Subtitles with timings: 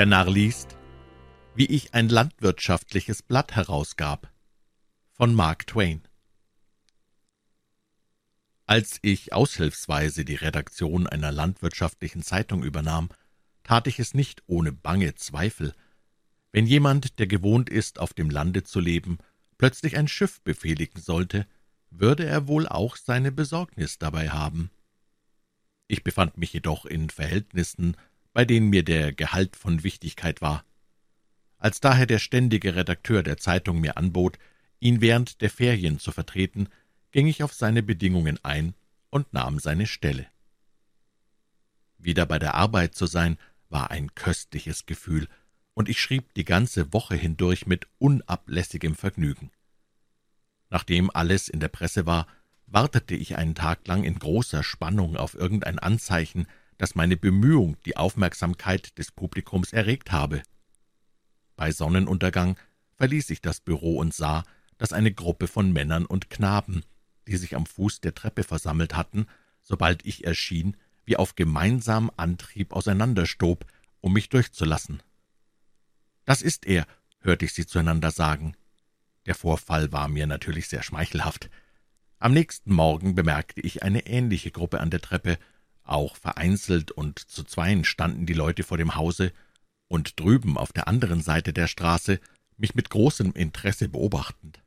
[0.00, 0.78] Der Narr liest,
[1.54, 4.32] wie ich ein landwirtschaftliches Blatt herausgab.
[5.12, 6.00] Von Mark Twain.
[8.64, 13.10] Als ich aushilfsweise die Redaktion einer landwirtschaftlichen Zeitung übernahm,
[13.62, 15.74] tat ich es nicht ohne bange Zweifel.
[16.50, 19.18] Wenn jemand, der gewohnt ist, auf dem Lande zu leben,
[19.58, 21.46] plötzlich ein Schiff befehligen sollte,
[21.90, 24.70] würde er wohl auch seine Besorgnis dabei haben.
[25.88, 27.98] Ich befand mich jedoch in Verhältnissen,
[28.40, 30.64] bei denen mir der Gehalt von Wichtigkeit war.
[31.58, 34.38] Als daher der ständige Redakteur der Zeitung mir anbot,
[34.78, 36.70] ihn während der Ferien zu vertreten,
[37.10, 38.72] ging ich auf seine Bedingungen ein
[39.10, 40.26] und nahm seine Stelle.
[41.98, 43.36] Wieder bei der Arbeit zu sein,
[43.68, 45.28] war ein köstliches Gefühl,
[45.74, 49.50] und ich schrieb die ganze Woche hindurch mit unablässigem Vergnügen.
[50.70, 52.26] Nachdem alles in der Presse war,
[52.64, 56.46] wartete ich einen Tag lang in großer Spannung auf irgendein Anzeichen,
[56.80, 60.42] dass meine Bemühung die Aufmerksamkeit des Publikums erregt habe.
[61.54, 62.56] Bei Sonnenuntergang
[62.96, 64.44] verließ ich das Büro und sah,
[64.78, 66.82] dass eine Gruppe von Männern und Knaben,
[67.26, 69.26] die sich am Fuß der Treppe versammelt hatten,
[69.60, 73.66] sobald ich erschien, wie auf gemeinsamen Antrieb auseinanderstob,
[74.00, 75.02] um mich durchzulassen.
[76.24, 76.86] »Das ist er«,
[77.18, 78.56] hörte ich sie zueinander sagen.
[79.26, 81.50] Der Vorfall war mir natürlich sehr schmeichelhaft.
[82.18, 85.36] Am nächsten Morgen bemerkte ich eine ähnliche Gruppe an der Treppe,
[85.90, 89.32] auch vereinzelt und zu zweien standen die Leute vor dem Hause
[89.88, 92.20] und drüben auf der anderen Seite der Straße,
[92.56, 94.62] mich mit großem Interesse beobachtend.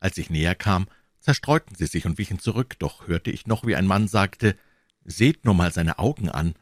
[0.00, 0.88] Als ich näher kam,
[1.20, 4.56] zerstreuten sie sich und wichen zurück, doch hörte ich noch, wie ein Mann sagte,
[5.04, 6.54] »Seht nur mal seine Augen an!«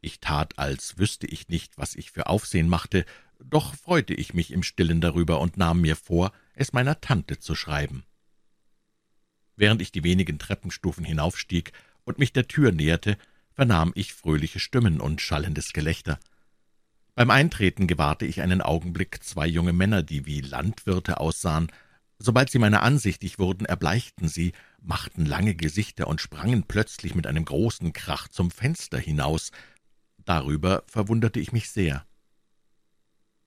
[0.00, 3.04] Ich tat, als wüsste ich nicht, was ich für Aufsehen machte,
[3.42, 7.54] doch freute ich mich im stillen darüber und nahm mir vor, es meiner Tante zu
[7.54, 8.04] schreiben.
[9.56, 11.72] Während ich die wenigen Treppenstufen hinaufstieg,
[12.08, 13.18] und mich der Tür näherte,
[13.52, 16.18] vernahm ich fröhliche Stimmen und schallendes Gelächter.
[17.14, 21.70] Beim Eintreten gewahrte ich einen Augenblick zwei junge Männer, die wie Landwirte aussahen.
[22.18, 27.44] Sobald sie meiner ansichtig wurden, erbleichten sie, machten lange Gesichter und sprangen plötzlich mit einem
[27.44, 29.50] großen Krach zum Fenster hinaus.
[30.24, 32.06] Darüber verwunderte ich mich sehr.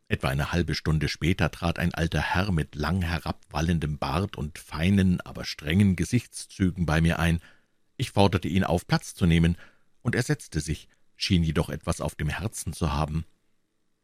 [0.07, 5.19] Etwa eine halbe Stunde später trat ein alter Herr mit lang herabwallendem Bart und feinen,
[5.21, 7.39] aber strengen Gesichtszügen bei mir ein.
[8.01, 9.57] Ich forderte ihn auf, Platz zu nehmen,
[10.01, 13.25] und er setzte sich, schien jedoch etwas auf dem Herzen zu haben.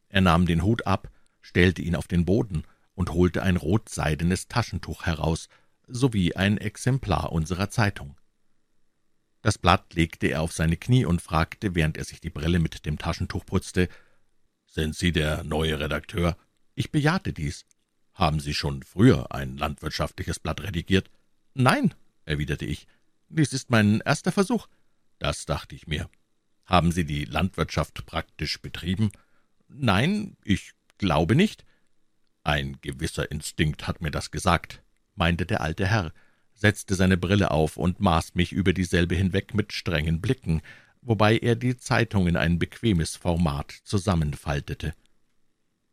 [0.08, 1.10] Er nahm den Hut ab,
[1.42, 2.62] stellte ihn auf den Boden
[2.94, 5.50] und holte ein rotseidenes Taschentuch heraus,
[5.88, 8.16] sowie ein Exemplar unserer Zeitung.
[9.42, 12.86] Das Blatt legte er auf seine Knie und fragte, während er sich die Brille mit
[12.86, 13.90] dem Taschentuch putzte,
[14.68, 16.38] »Sind Sie der neue Redakteur?«
[16.76, 17.66] Ich bejahte dies.
[18.14, 21.10] »Haben Sie schon früher ein landwirtschaftliches Blatt redigiert?«
[21.56, 22.88] »Nein«, erwiderte ich,
[23.30, 24.68] »Dies ist mein erster Versuch.«
[25.20, 26.10] »Das dachte ich mir.
[26.66, 29.12] Haben Sie die Landwirtschaft praktisch betrieben?«
[29.68, 31.66] »Nein, ich glaube nicht.«
[32.44, 34.82] »Ein gewisser Instinkt hat mir das gesagt«,
[35.16, 36.14] meinte der alte Herr,
[36.54, 40.62] setzte seine Brille auf und maß mich über dieselbe hinweg mit strengen Blicken,
[41.02, 44.94] wobei er die Zeitung in ein bequemes Format zusammenfaltete.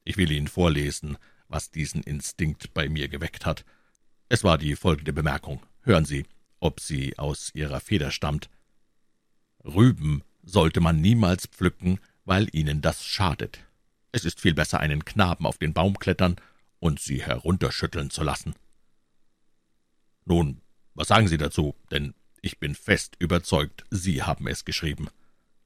[0.05, 1.19] Ich will Ihnen vorlesen,
[1.49, 3.65] was diesen Instinkt bei mir geweckt hat.
[4.28, 5.62] Es war die folgende Bemerkung.
[5.83, 6.25] Hören Sie
[6.65, 8.49] ob sie aus ihrer Feder stammt.
[9.65, 13.61] Rüben sollte man niemals pflücken, weil ihnen das schadet.
[14.13, 16.37] Es ist viel besser, einen Knaben auf den Baum klettern
[16.79, 18.55] und sie herunterschütteln zu lassen.
[20.25, 20.63] Nun,
[20.95, 21.75] was sagen Sie dazu?
[21.91, 25.09] Denn ich bin fest überzeugt, Sie haben es geschrieben.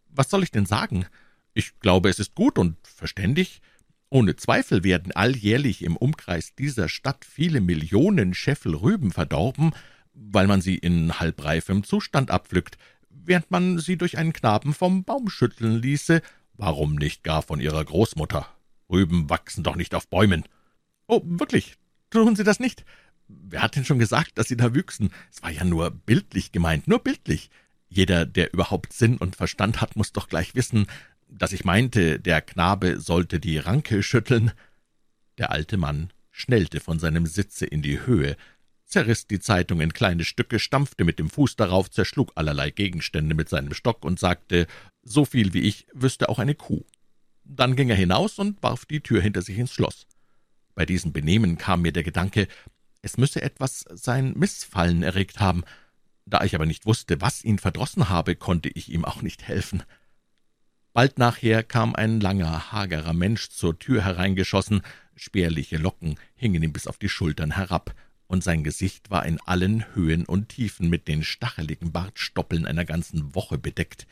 [0.08, 1.06] Was soll ich denn sagen?
[1.54, 3.60] Ich glaube, es ist gut und verständig.
[4.10, 9.72] Ohne Zweifel werden alljährlich im Umkreis dieser Stadt viele Millionen Scheffel Rüben verdorben,
[10.20, 12.78] weil man sie in halbreifem Zustand abpflückt,
[13.10, 16.22] während man sie durch einen Knaben vom Baum schütteln ließe,
[16.54, 18.48] warum nicht gar von ihrer Großmutter?
[18.90, 20.44] Rüben wachsen doch nicht auf Bäumen.
[21.06, 21.76] Oh, wirklich,
[22.10, 22.84] tun Sie das nicht?
[23.28, 25.10] Wer hat denn schon gesagt, dass Sie da wüchsen?
[25.30, 27.50] Es war ja nur bildlich gemeint, nur bildlich.
[27.88, 30.86] Jeder, der überhaupt Sinn und Verstand hat, muss doch gleich wissen,
[31.28, 34.52] dass ich meinte, der Knabe sollte die Ranke schütteln.
[35.36, 38.36] Der alte Mann schnellte von seinem Sitze in die Höhe,
[38.88, 43.48] zerriss die Zeitung in kleine Stücke, stampfte mit dem Fuß darauf, zerschlug allerlei Gegenstände mit
[43.48, 44.66] seinem Stock und sagte,
[45.02, 46.84] so viel wie ich wüsste auch eine Kuh.
[47.44, 50.06] Dann ging er hinaus und warf die Tür hinter sich ins Schloss.
[50.74, 52.48] Bei diesem Benehmen kam mir der Gedanke,
[53.02, 55.64] es müsse etwas sein Missfallen erregt haben.
[56.26, 59.82] Da ich aber nicht wusste, was ihn verdrossen habe, konnte ich ihm auch nicht helfen.
[60.92, 64.82] Bald nachher kam ein langer, hagerer Mensch zur Tür hereingeschossen,
[65.14, 67.94] spärliche Locken hingen ihm bis auf die Schultern herab,
[68.28, 73.34] und sein Gesicht war in allen Höhen und Tiefen mit den stacheligen Bartstoppeln einer ganzen
[73.34, 74.06] Woche bedeckt.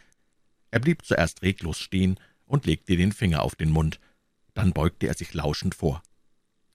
[0.71, 4.01] Er blieb zuerst reglos stehen und legte den Finger auf den Mund.
[4.55, 6.03] Dann beugte er sich lauschend vor.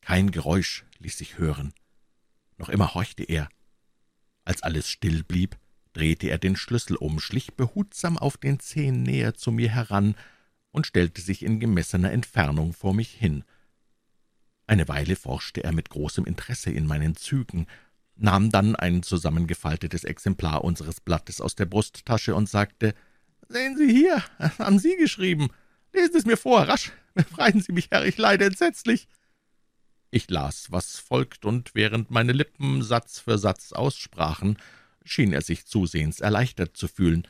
[0.02, 1.74] Kein Geräusch ließ sich hören.
[2.58, 3.50] Noch immer horchte er.
[4.46, 5.58] Als alles still blieb,
[5.94, 10.16] drehte er den Schlüssel um, schlich behutsam auf den Zehen näher zu mir heran
[10.72, 13.44] und stellte sich in gemessener Entfernung vor mich hin.
[14.72, 17.68] Eine Weile forschte er mit großem Interesse in meinen Zügen,
[18.16, 22.94] nahm dann ein zusammengefaltetes Exemplar unseres Blattes aus der Brusttasche und sagte,
[23.50, 24.24] »Sehen Sie hier,
[24.60, 25.50] haben Sie geschrieben.
[25.92, 26.94] Lesen Sie es mir vor, rasch.
[27.14, 29.10] Befreien Sie mich, Herr, ich leide entsetzlich.«
[30.10, 34.58] Ich las, was folgt, und während meine Lippen Satz für Satz aussprachen,
[35.04, 37.28] schien er sich zusehends erleichtert zu fühlen.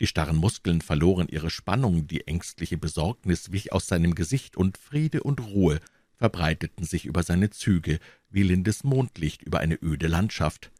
[0.00, 5.22] Die starren Muskeln verloren ihre Spannung, die ängstliche Besorgnis wich aus seinem Gesicht, und Friede
[5.22, 5.78] und Ruhe
[6.22, 7.98] verbreiteten sich über seine Züge
[8.30, 10.70] wie lindes Mondlicht über eine öde Landschaft.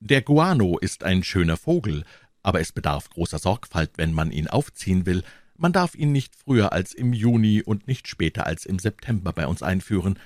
[0.00, 2.04] Der Guano ist ein schöner Vogel,
[2.42, 5.24] aber es bedarf großer Sorgfalt, wenn man ihn aufziehen will.
[5.58, 9.46] Man darf ihn nicht früher als im Juni und nicht später als im September bei
[9.46, 10.18] uns einführen.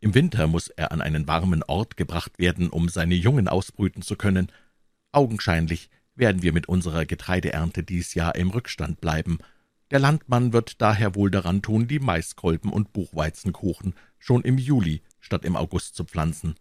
[0.00, 4.16] Im Winter muss er an einen warmen Ort gebracht werden, um seine Jungen ausbrüten zu
[4.16, 4.50] können.
[5.12, 9.38] Augenscheinlich werden wir mit unserer Getreideernte dies Jahr im Rückstand bleiben.
[9.92, 15.44] Der Landmann wird daher wohl daran tun, die Maiskolben und Buchweizenkuchen schon im Juli statt
[15.44, 16.54] im August zu pflanzen.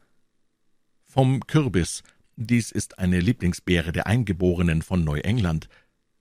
[1.05, 2.03] Vom Kürbis.
[2.35, 5.69] Dies ist eine Lieblingsbeere der Eingeborenen von Neuengland.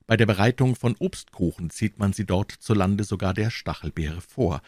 [0.07, 4.63] Bei der Bereitung von Obstkuchen zieht man sie dort zu Lande sogar der Stachelbeere vor.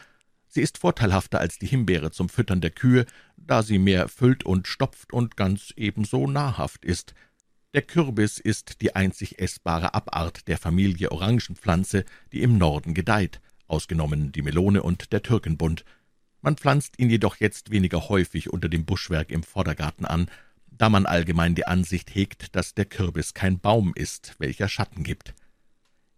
[0.49, 3.07] Sie ist vorteilhafter als die Himbeere zum Füttern der Kühe,
[3.37, 7.15] da sie mehr füllt und stopft und ganz ebenso nahrhaft ist.
[7.75, 14.31] Der Kürbis ist die einzig essbare Abart der Familie Orangenpflanze, die im Norden gedeiht, ausgenommen
[14.31, 15.87] die Melone und der Türkenbund.
[16.43, 20.29] Man pflanzt ihn jedoch jetzt weniger häufig unter dem Buschwerk im Vordergarten an,
[20.71, 25.33] da man allgemein die Ansicht hegt, dass der Kürbis kein Baum ist, welcher Schatten gibt.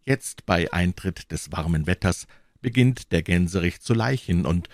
[0.02, 2.26] Jetzt, bei Eintritt des warmen Wetters,
[2.62, 4.68] beginnt der Gänserich zu leichen, und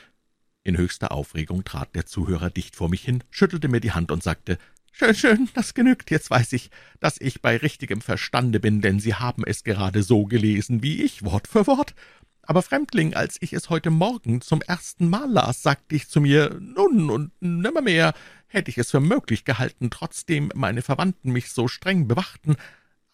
[0.63, 4.23] in höchster Aufregung trat der Zuhörer dicht vor mich hin, schüttelte mir die Hand und
[4.23, 4.57] sagte,
[4.93, 6.11] Schön, schön, das genügt.
[6.11, 10.25] Jetzt weiß ich, dass ich bei richtigem Verstande bin, denn Sie haben es gerade so
[10.27, 11.95] gelesen wie ich, Wort für Wort.
[12.43, 16.59] Aber Fremdling, als ich es heute Morgen zum ersten Mal las, sagte ich zu mir,
[16.61, 18.13] nun und nimmermehr
[18.49, 22.57] hätte ich es für möglich gehalten, trotzdem meine Verwandten mich so streng bewachten.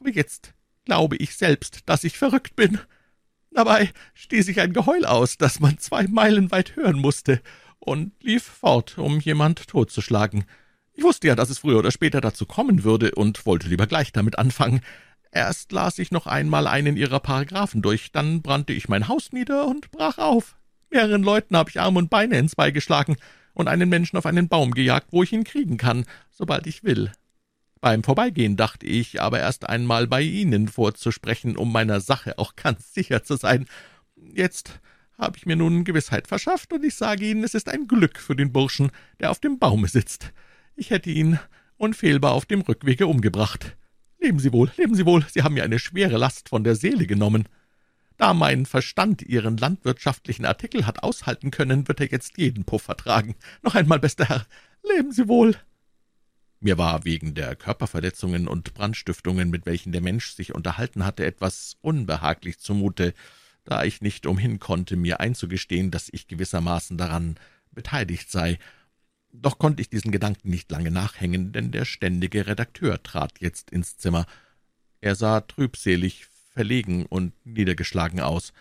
[0.01, 0.55] Aber jetzt
[0.87, 2.81] glaube ich selbst, dass ich verrückt bin.
[3.51, 7.43] Dabei stieß ich ein Geheul aus, das man zwei Meilen weit hören musste,
[7.79, 10.45] und lief fort, um jemand totzuschlagen.
[10.97, 14.13] Ich wusste ja, dass es früher oder später dazu kommen würde und wollte lieber gleich
[14.13, 14.81] damit anfangen.
[15.31, 19.67] Erst las ich noch einmal einen ihrer Paragraphen durch, dann brannte ich mein Haus nieder
[19.67, 20.57] und brach auf.
[20.89, 23.17] Mehreren Leuten habe ich Arm und Beine ins Bein geschlagen
[23.53, 27.13] und einen Menschen auf einen Baum gejagt, wo ich ihn kriegen kann, sobald ich will.
[27.83, 32.95] Beim Vorbeigehen dachte ich aber erst einmal bei Ihnen vorzusprechen, um meiner Sache auch ganz
[32.95, 33.67] sicher zu sein.
[34.17, 34.81] Jetzt
[35.19, 38.35] habe ich mir nun Gewissheit verschafft, und ich sage Ihnen, es ist ein Glück für
[38.35, 38.91] den Burschen,
[39.21, 40.33] der auf dem Baume sitzt.
[40.79, 41.39] Ich hätte ihn
[41.79, 43.77] unfehlbar auf dem Rückwege umgebracht.
[44.21, 47.07] Leben Sie wohl, leben Sie wohl, Sie haben mir eine schwere Last von der Seele
[47.07, 47.49] genommen.
[48.19, 53.37] Da mein Verstand Ihren landwirtschaftlichen Artikel hat aushalten können, wird er jetzt jeden Puff vertragen.
[53.63, 54.47] Noch einmal, bester Herr,
[54.87, 55.57] leben Sie wohl.
[56.61, 61.79] Mir war wegen der Körperverletzungen und Brandstiftungen, mit welchen der Mensch sich unterhalten hatte, etwas
[61.81, 63.15] unbehaglich zumute,
[63.65, 67.37] da ich nicht umhin konnte, mir einzugestehen, dass ich gewissermaßen daran
[67.73, 68.59] beteiligt sei,
[69.43, 73.97] doch konnte ich diesen Gedanken nicht lange nachhängen, denn der ständige Redakteur trat jetzt ins
[73.97, 74.27] Zimmer.
[75.01, 78.53] Er sah trübselig, verlegen und niedergeschlagen aus.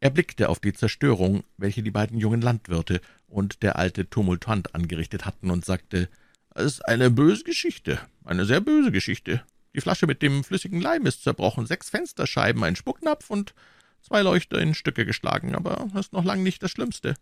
[0.00, 5.24] Er blickte auf die Zerstörung, welche die beiden jungen Landwirte und der alte Tumultuant angerichtet
[5.24, 6.08] hatten, und sagte,
[6.54, 9.42] »Es ist eine böse Geschichte, eine sehr böse Geschichte.
[9.74, 13.54] Die Flasche mit dem flüssigen Leim ist zerbrochen, sechs Fensterscheiben, ein Spucknapf und
[14.00, 17.16] zwei Leuchter in Stücke geschlagen, aber das ist noch lang nicht das Schlimmste.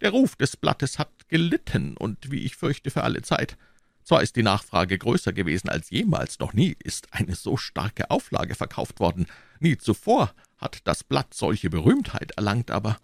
[0.00, 3.58] Der Ruf des Blattes hat gelitten, und wie ich fürchte, für alle Zeit.
[4.02, 8.54] Zwar ist die Nachfrage größer gewesen als jemals, noch nie ist eine so starke Auflage
[8.54, 9.26] verkauft worden.
[9.60, 12.98] Nie zuvor hat das Blatt solche Berühmtheit erlangt, aber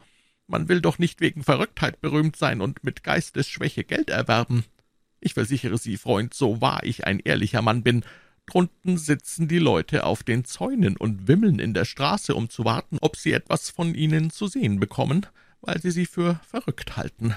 [0.46, 4.64] man will doch nicht wegen Verrücktheit berühmt sein und mit Geistesschwäche Geld erwerben.
[5.20, 8.04] Ich versichere Sie, Freund, so wahr ich ein ehrlicher Mann bin,
[8.46, 12.98] drunten sitzen die Leute auf den Zäunen und wimmeln in der Straße, um zu warten,
[13.00, 15.26] ob sie etwas von Ihnen zu sehen bekommen
[15.60, 17.34] weil Sie sie für verrückt halten.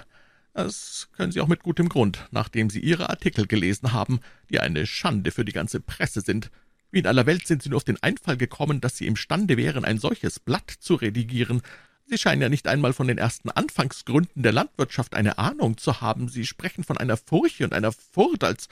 [0.53, 4.85] Das können Sie auch mit gutem Grund, nachdem Sie Ihre Artikel gelesen haben, die eine
[4.85, 6.51] Schande für die ganze Presse sind.
[6.91, 9.85] Wie in aller Welt sind Sie nur auf den Einfall gekommen, dass Sie imstande wären,
[9.85, 11.61] ein solches Blatt zu redigieren.
[12.07, 16.27] Sie scheinen ja nicht einmal von den ersten Anfangsgründen der Landwirtschaft eine Ahnung zu haben.
[16.27, 18.67] Sie sprechen von einer Furche und einer Furt, als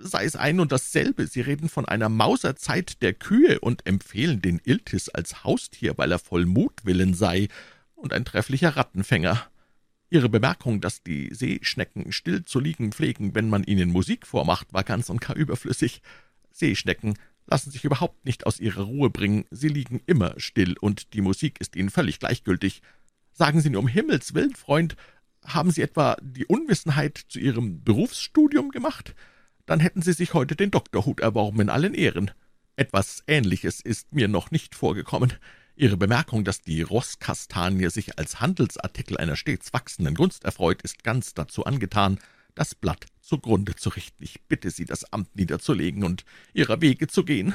[0.00, 1.26] sei es ein und dasselbe.
[1.26, 6.18] Sie reden von einer Mauserzeit der Kühe und empfehlen den Iltis als Haustier, weil er
[6.18, 7.48] voll Mutwillen sei
[8.00, 9.40] und ein trefflicher Rattenfänger.
[10.10, 14.82] Ihre Bemerkung, dass die Seeschnecken still zu liegen pflegen, wenn man ihnen Musik vormacht, war
[14.82, 16.02] ganz und gar überflüssig.
[16.50, 17.14] Seeschnecken
[17.46, 21.60] lassen sich überhaupt nicht aus ihrer Ruhe bringen, sie liegen immer still, und die Musik
[21.60, 22.82] ist ihnen völlig gleichgültig.
[23.32, 24.96] Sagen Sie nur um Himmels willen, Freund,
[25.44, 29.14] haben Sie etwa die Unwissenheit zu Ihrem Berufsstudium gemacht?
[29.66, 32.32] Dann hätten Sie sich heute den Doktorhut erworben in allen Ehren.
[32.76, 35.32] Etwas Ähnliches ist mir noch nicht vorgekommen.
[35.76, 41.34] Ihre Bemerkung, dass die Rosskastanie sich als Handelsartikel einer stets wachsenden Gunst erfreut, ist ganz
[41.34, 42.18] dazu angetan,
[42.54, 44.22] das Blatt zugrunde zu richten.
[44.22, 47.54] Ich bitte Sie, das Amt niederzulegen und Ihrer Wege zu gehen.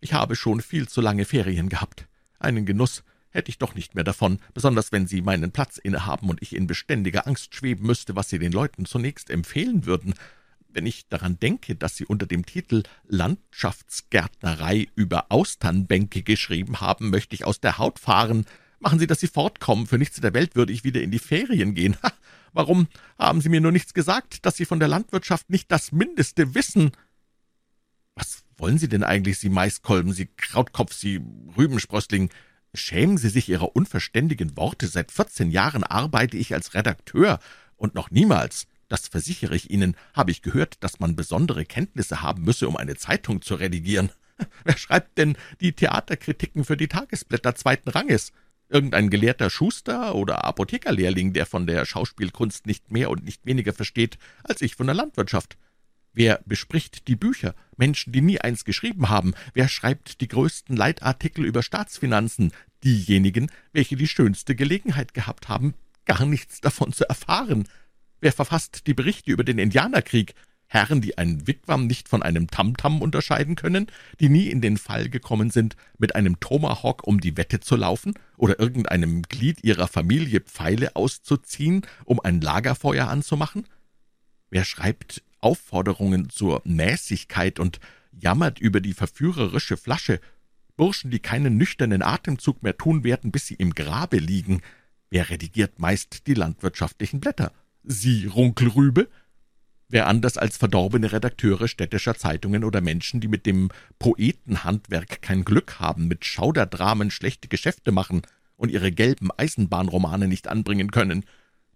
[0.00, 2.08] Ich habe schon viel zu lange Ferien gehabt.
[2.38, 6.40] Einen Genuss hätte ich doch nicht mehr davon, besonders wenn Sie meinen Platz innehaben und
[6.42, 10.14] ich in beständiger Angst schweben müsste, was Sie den Leuten zunächst empfehlen würden.
[10.74, 17.36] Wenn ich daran denke, dass Sie unter dem Titel Landschaftsgärtnerei über Austernbänke geschrieben haben, möchte
[17.36, 18.44] ich aus der Haut fahren.
[18.80, 19.86] Machen Sie, dass Sie fortkommen.
[19.86, 21.96] Für nichts in der Welt würde ich wieder in die Ferien gehen.
[22.02, 22.12] Ha,
[22.52, 22.88] warum
[23.20, 26.90] haben Sie mir nur nichts gesagt, dass Sie von der Landwirtschaft nicht das Mindeste wissen?
[28.16, 31.20] Was wollen Sie denn eigentlich, Sie Maiskolben, Sie Krautkopf, Sie
[31.56, 32.30] Rübensprössling?
[32.74, 34.88] Schämen Sie sich Ihrer unverständigen Worte.
[34.88, 37.38] Seit vierzehn Jahren arbeite ich als Redakteur
[37.76, 42.44] und noch niemals das versichere ich Ihnen, habe ich gehört, dass man besondere Kenntnisse haben
[42.44, 44.10] müsse, um eine Zeitung zu redigieren.
[44.64, 48.32] Wer schreibt denn die Theaterkritiken für die Tagesblätter zweiten Ranges?
[48.68, 54.18] Irgendein gelehrter Schuster oder Apothekerlehrling, der von der Schauspielkunst nicht mehr und nicht weniger versteht
[54.42, 55.56] als ich von der Landwirtschaft.
[56.14, 57.54] Wer bespricht die Bücher?
[57.76, 59.34] Menschen, die nie eins geschrieben haben.
[59.52, 62.52] Wer schreibt die größten Leitartikel über Staatsfinanzen?
[62.84, 65.74] Diejenigen, welche die schönste Gelegenheit gehabt haben,
[66.04, 67.68] gar nichts davon zu erfahren.
[68.20, 70.34] Wer verfasst die Berichte über den Indianerkrieg?
[70.66, 73.86] Herren, die ein Wigwam nicht von einem Tamtam unterscheiden können,
[74.18, 78.14] die nie in den Fall gekommen sind, mit einem Tomahawk um die Wette zu laufen
[78.36, 83.68] oder irgendeinem Glied ihrer Familie Pfeile auszuziehen, um ein Lagerfeuer anzumachen?
[84.50, 87.78] Wer schreibt Aufforderungen zur Mäßigkeit und
[88.10, 90.20] jammert über die verführerische Flasche?
[90.76, 94.60] Burschen, die keinen nüchternen Atemzug mehr tun werden, bis sie im Grabe liegen.
[95.10, 97.52] Wer redigiert meist die landwirtschaftlichen Blätter?
[97.84, 99.08] Sie, Runkelrübe?
[99.88, 105.78] Wer anders als verdorbene Redakteure städtischer Zeitungen oder Menschen, die mit dem Poetenhandwerk kein Glück
[105.78, 108.22] haben, mit Schauderdramen schlechte Geschäfte machen
[108.56, 111.24] und ihre gelben Eisenbahnromane nicht anbringen können,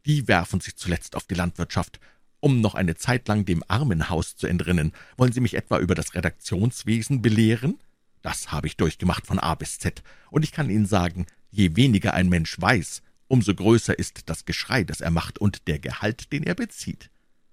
[0.07, 2.01] die werfen sich zuletzt auf die Landwirtschaft,
[2.41, 4.93] um noch eine Zeit lang dem Armenhaus zu entrinnen.
[5.19, 7.79] Wollen Sie mich etwa über das Redaktionswesen belehren?
[8.23, 12.15] Das habe ich durchgemacht von A bis Z, und ich kann Ihnen sagen, je weniger
[12.15, 16.43] ein Mensch weiß, umso größer ist das Geschrei, das er macht, und der Gehalt, den
[16.43, 17.11] er bezieht.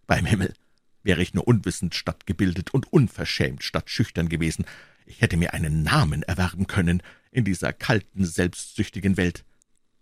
[0.08, 0.54] Beim Himmel,
[1.04, 4.66] wäre ich nur unwissend statt gebildet und unverschämt statt schüchtern gewesen,
[5.06, 9.46] ich hätte mir einen Namen erwerben können in dieser kalten, selbstsüchtigen Welt.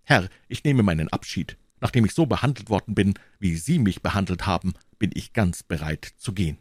[0.04, 1.58] Herr, ich nehme meinen Abschied.
[1.82, 6.14] Nachdem ich so behandelt worden bin, wie Sie mich behandelt haben, bin ich ganz bereit
[6.16, 6.58] zu gehen.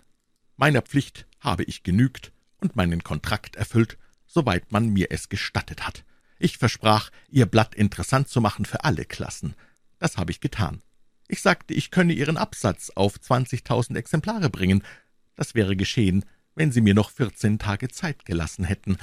[0.57, 6.04] Meiner Pflicht habe ich genügt und meinen Kontrakt erfüllt, soweit man mir es gestattet hat.
[6.43, 9.55] Ich versprach, Ihr Blatt interessant zu machen für alle Klassen.
[10.01, 10.83] Das habe ich getan.
[11.29, 14.83] Ich sagte, ich könne Ihren Absatz auf zwanzigtausend Exemplare bringen.
[15.37, 16.25] Das wäre geschehen,
[16.57, 18.97] wenn Sie mir noch vierzehn Tage Zeit gelassen hätten.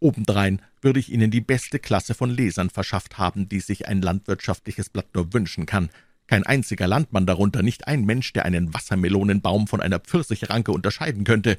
[0.00, 4.90] Obendrein würde ich Ihnen die beste Klasse von Lesern verschafft haben, die sich ein landwirtschaftliches
[4.90, 5.88] Blatt nur wünschen kann.
[6.26, 11.58] Kein einziger Landmann darunter, nicht ein Mensch, der einen Wassermelonenbaum von einer Pfirsichranke unterscheiden könnte.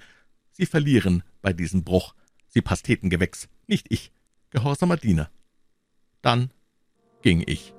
[0.51, 2.13] Sie verlieren bei diesem Bruch.
[2.49, 4.11] Sie Pastetengewächs, nicht ich
[4.53, 5.29] gehorsamer Diener.
[6.21, 6.51] Dann
[7.21, 7.73] ging ich.